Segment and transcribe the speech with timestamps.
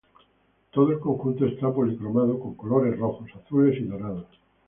[0.71, 4.25] Todo el conjunto está policromado con colores rojos, azules y dorados.